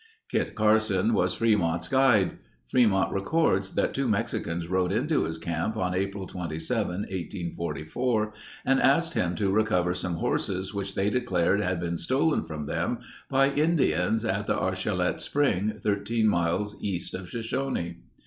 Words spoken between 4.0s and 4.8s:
Mexicans